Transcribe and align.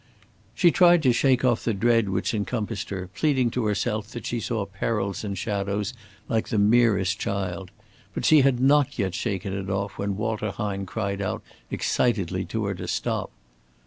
She 0.55 0.71
tried 0.71 1.03
to 1.03 1.13
shake 1.13 1.45
off 1.45 1.63
the 1.63 1.75
dread 1.75 2.09
which 2.09 2.33
encompassed 2.33 2.89
her, 2.89 3.07
pleading 3.13 3.51
to 3.51 3.65
herself 3.65 4.07
that 4.13 4.25
she 4.25 4.39
saw 4.39 4.65
perils 4.65 5.23
in 5.23 5.35
shadows 5.35 5.93
like 6.27 6.47
the 6.49 6.57
merest 6.57 7.19
child. 7.19 7.69
But 8.15 8.25
she 8.25 8.41
had 8.41 8.59
not 8.59 8.97
yet 8.97 9.13
shaken 9.13 9.53
it 9.55 9.69
off 9.69 9.99
when 9.99 10.17
Walter 10.17 10.49
Hine 10.49 10.87
cried 10.87 11.21
out 11.21 11.43
excitedly 11.69 12.45
to 12.45 12.65
her 12.65 12.73
to 12.73 12.87
stop. 12.87 13.29